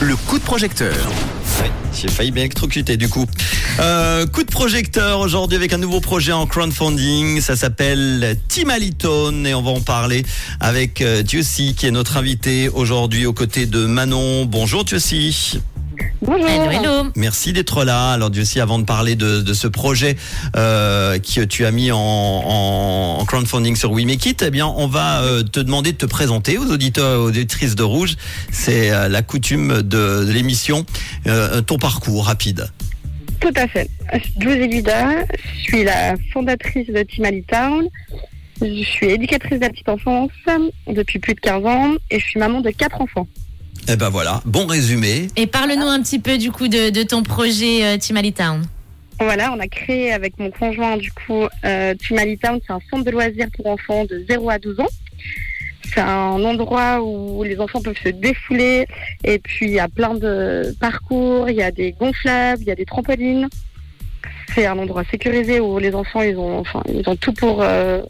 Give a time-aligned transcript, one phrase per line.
[0.00, 0.94] Le coup de projecteur.
[1.60, 3.26] Ouais, j'ai failli m'électrocuter du coup.
[3.78, 7.42] Euh, coup de projecteur aujourd'hui avec un nouveau projet en crowdfunding.
[7.42, 10.24] Ça s'appelle Timalitone et on va en parler
[10.60, 14.46] avec Dieucy qui est notre invité aujourd'hui aux côtés de Manon.
[14.46, 15.60] Bonjour Dieucy.
[16.22, 16.48] Bonjour.
[16.48, 17.10] Hello, hello.
[17.14, 18.12] Merci d'être là.
[18.12, 20.16] Alors Dieucy, avant de parler de, de ce projet
[20.56, 24.66] euh, que tu as mis en, en, en crowdfunding sur We Make It, eh bien,
[24.66, 28.16] on va euh, te demander de te présenter aux auditeurs, aux auditrices de Rouge.
[28.50, 30.84] C'est euh, la coutume de, de l'émission.
[31.26, 32.68] Euh, ton parcours rapide.
[33.40, 33.88] Tout à fait.
[34.38, 35.24] Josie Guida,
[35.56, 37.88] je suis la fondatrice de Team Town.
[38.60, 40.30] Je suis éducatrice de la petite enfance
[40.86, 43.28] depuis plus de 15 ans et je suis maman de quatre enfants.
[43.88, 45.28] Eh ben voilà, bon résumé.
[45.36, 48.64] Et parle-nous un petit peu du coup de, de ton projet euh, Alley Town.
[49.20, 53.04] Voilà, on a créé avec mon conjoint du coup euh, Team Town, c'est un centre
[53.04, 54.88] de loisirs pour enfants de 0 à 12 ans.
[55.94, 58.86] C'est un endroit où les enfants peuvent se défouler
[59.22, 62.72] et puis il y a plein de parcours, il y a des gonflables, il y
[62.72, 63.48] a des trampolines.
[64.52, 68.02] C'est un endroit sécurisé où les enfants ils ont enfin ils ont tout pour euh,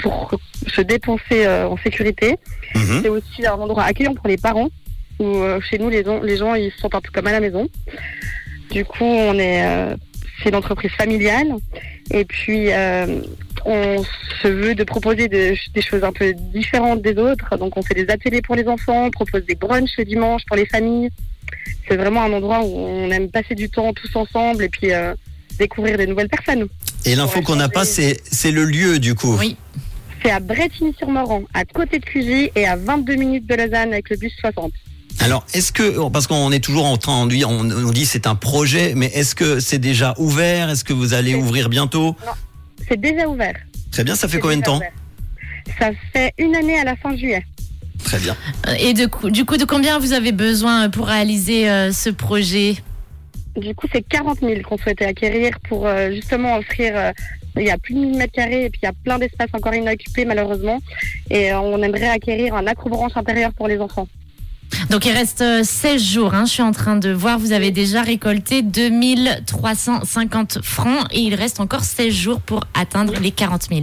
[0.00, 0.30] pour
[0.66, 2.36] se dépenser euh, en sécurité.
[2.74, 3.00] Mhm.
[3.02, 4.70] C'est aussi un endroit accueillant pour les parents
[5.22, 7.32] où euh, chez nous les, gens- les gens ils se sentent un peu comme à
[7.32, 7.68] la maison.
[8.70, 9.96] Du coup, on est euh,
[10.42, 11.48] c'est une entreprise familiale
[12.10, 13.20] et puis euh,
[13.64, 14.02] on
[14.42, 17.56] se veut de proposer de- des choses un peu différentes des autres.
[17.58, 20.56] Donc on fait des ateliers pour les enfants, on propose des brunchs le dimanche pour
[20.56, 21.10] les familles.
[21.88, 25.14] C'est vraiment un endroit où on aime passer du temps tous ensemble et puis euh,
[25.58, 26.66] découvrir des nouvelles personnes.
[27.04, 29.36] Et l'info qu'on n'a pas, c'est le lieu du coup.
[29.38, 29.56] Oui.
[30.24, 34.16] C'est à Bretigny-sur-Morand, à côté de Cugy et à 22 minutes de Lausanne avec le
[34.16, 34.72] bus 60.
[35.20, 38.26] Alors, est-ce que, parce qu'on est toujours en train, on dit, on, on dit c'est
[38.26, 40.68] un projet, mais est-ce que c'est déjà ouvert?
[40.70, 42.16] Est-ce que vous allez ouvrir bientôt?
[42.88, 43.54] C'est déjà ouvert.
[43.92, 44.76] Très bien, ça fait combien de temps?
[44.76, 44.92] ouvert.
[45.78, 47.44] Ça fait une année à la fin juillet.
[48.02, 48.36] Très bien.
[48.66, 52.10] Euh, Et de coup, du coup, de combien vous avez besoin pour réaliser euh, ce
[52.10, 52.76] projet?
[53.56, 56.96] Du coup, c'est 40 000 qu'on souhaitait acquérir pour euh, justement offrir.
[56.96, 57.12] euh,
[57.58, 59.50] il y a plus de 1000 mètres carrés et puis il y a plein d'espaces
[59.52, 60.80] encore inoccupés malheureusement.
[61.30, 64.08] Et euh, on aimerait acquérir un acrobranche intérieur pour les enfants.
[64.90, 66.34] Donc il reste euh, 16 jours.
[66.34, 66.44] hein.
[66.46, 71.60] Je suis en train de voir, vous avez déjà récolté 2350 francs et il reste
[71.60, 73.82] encore 16 jours pour atteindre les 40 000.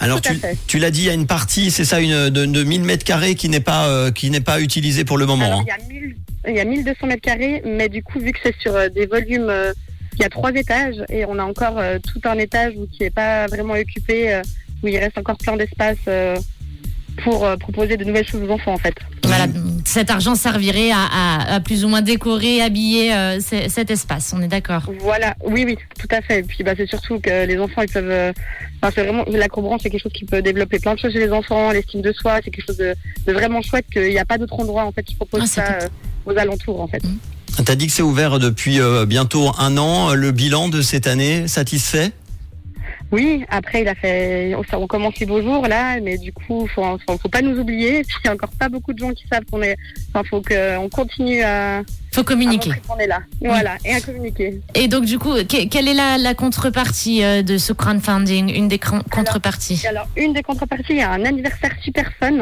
[0.00, 0.32] Alors, tu,
[0.66, 3.04] tu l'as dit, il y a une partie, c'est ça, une, de, de 1000 mètres
[3.04, 5.44] carrés qui n'est pas, euh, qui n'est pas utilisée pour le moment.
[5.44, 5.64] Alors, hein.
[5.66, 6.16] il, y a 1000
[6.48, 9.06] il y a 1200 mètres carrés, mais du coup, vu que c'est sur euh, des
[9.06, 9.72] volumes, euh,
[10.14, 13.02] il y a trois étages et on a encore euh, tout un étage où, qui
[13.02, 14.42] n'est pas vraiment occupé, euh,
[14.82, 16.36] où il reste encore plein d'espace euh,
[17.22, 18.94] pour euh, proposer de nouvelles choses aux enfants en fait.
[19.90, 24.32] Cet argent servirait à, à- à plus ou moins décorer, habiller euh, cet espace.
[24.36, 24.82] On est d'accord.
[25.00, 26.38] Voilà, oui, oui, tout à fait.
[26.38, 28.08] Et puis bah, c'est surtout que les enfants, ils peuvent.
[28.08, 28.32] euh,
[28.82, 31.32] Enfin, c'est vraiment l'acrobranche, c'est quelque chose qui peut développer plein de choses chez les
[31.32, 32.94] enfants, l'estime de soi, c'est quelque chose de,
[33.26, 35.64] de vraiment chouette qu'il n'y a pas d'autre endroit en fait qui propose Ah, ça
[35.82, 35.88] euh,
[36.24, 37.02] aux alentours en fait.
[37.64, 40.14] T'as dit que c'est ouvert depuis euh, bientôt un an.
[40.14, 42.12] Le bilan de cette année, satisfait?
[43.12, 46.68] Oui, après il a fait, on, on commence les beaux jours là, mais du coup
[46.74, 48.02] faut, faut, faut pas nous oublier.
[48.04, 49.76] Puis il y a encore pas beaucoup de gens qui savent qu'on est,
[50.14, 51.82] enfin faut qu'on continue à,
[52.12, 52.70] Faut communiquer.
[52.86, 54.60] qu'on est là, voilà, et à communiquer.
[54.76, 58.68] Et donc du coup, que- quelle est la, la contrepartie euh, de ce crowdfunding Une
[58.68, 59.84] des contreparties?
[59.88, 62.38] alors, une des contreparties, il y a un anniversaire super fun.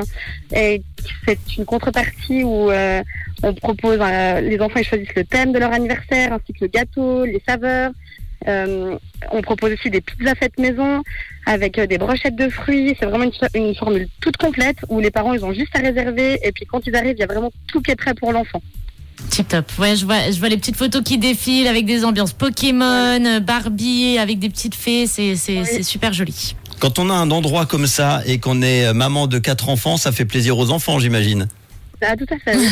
[0.55, 0.83] Et
[1.27, 3.03] c'est une contrepartie où euh,
[3.43, 6.69] on propose, euh, les enfants ils choisissent le thème de leur anniversaire, ainsi que le
[6.69, 7.93] gâteau, les saveurs.
[8.47, 8.97] Euh,
[9.33, 11.03] on propose aussi des pizzas faites maison
[11.47, 12.95] avec euh, des brochettes de fruits.
[12.99, 16.39] C'est vraiment une, une formule toute complète où les parents ils ont juste à réserver
[16.45, 18.63] et puis quand ils arrivent, il y a vraiment tout qui est prêt pour l'enfant.
[19.31, 19.67] Tip top.
[19.81, 24.17] Ouais, je vois, je vois les petites photos qui défilent avec des ambiances Pokémon, Barbie,
[24.19, 25.07] avec des petites fées.
[25.09, 25.67] C'est c'est- Oui.
[25.69, 26.55] c'est super joli.
[26.79, 29.97] Quand on a un endroit comme ça et qu'on est euh, maman de quatre enfants,
[29.97, 31.49] ça fait plaisir aux enfants, j'imagine.
[32.01, 32.57] Ah, tout à fait.
[32.57, 32.69] oui.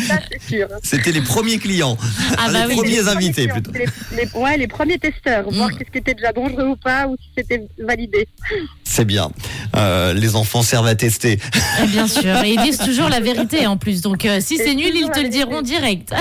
[0.06, 0.66] Ça, c'est sûr.
[0.82, 1.96] C'était les premiers clients,
[2.38, 2.76] Ah bah les oui.
[2.76, 3.70] premiers Les invités plutôt.
[3.72, 5.76] Les, les- ouais, les premiers testeurs, voir Mm.
[5.78, 8.26] qu'est-ce qui était déjà dangereux ou pas, ou si c'était validé.
[8.84, 9.30] C'est bien.
[9.76, 11.38] Euh, les enfants servent à tester.
[11.82, 12.42] Eh Bien sûr.
[12.44, 14.00] Et ils disent toujours la vérité en plus.
[14.00, 16.12] Donc euh, si C'est nul, ils te le diront direct.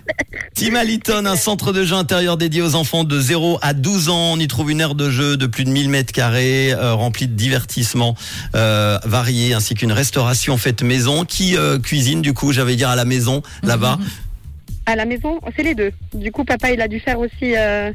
[0.54, 4.32] Team Aliton, un centre de jeu intérieur dédié aux enfants de 0 à 12 ans.
[4.32, 7.26] On y trouve une aire de jeu de plus de 1000 mètres carrés, euh, remplie
[7.28, 8.14] de divertissements
[8.54, 11.25] euh, variés, ainsi qu'une restauration faite maison.
[11.28, 13.98] Qui euh, cuisine, du coup, j'avais dire à la maison, là-bas
[14.86, 15.92] À la maison, c'est les deux.
[16.14, 17.92] Du coup, papa, il a dû faire aussi euh,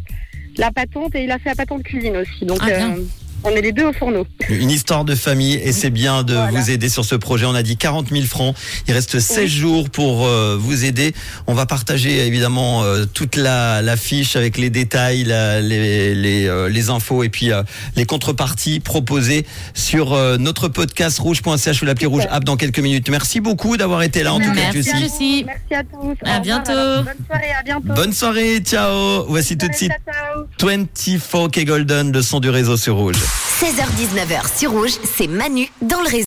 [0.57, 2.45] la patente et il a fait la patente cuisine aussi.
[2.45, 2.95] Donc, Ah, bien.
[3.43, 4.25] On est les deux au fourneau.
[4.49, 6.51] Une histoire de famille et c'est bien de Voilà.
[6.51, 7.45] vous aider sur ce projet.
[7.45, 8.55] On a dit 40 000 francs.
[8.88, 9.47] Il reste 16 Oui.
[9.49, 11.13] jours pour euh, vous aider.
[11.47, 16.45] On va partager évidemment euh, toute la, la fiche avec les détails, la- les, les,
[16.47, 17.63] euh, les infos et puis euh,
[17.95, 23.09] les contreparties proposées sur euh, notre podcast rouge.ch ou l'appli rouge app dans quelques minutes.
[23.09, 24.89] Merci beaucoup d'avoir été là en tout cas Merci.
[24.91, 25.01] À vous.
[25.01, 25.45] Lucie.
[25.45, 26.15] Merci à tous.
[26.25, 26.71] À bientôt.
[26.71, 27.93] Bonne soirée, à bientôt.
[27.93, 29.25] Bonne soirée, ciao.
[29.27, 30.20] Voici tout de suite Ciao, ciao.
[30.61, 33.15] 24K Golden, le son du réseau sur rouge.
[33.15, 36.19] 16h-19h sur Rouge, c'est Manu dans le réseau.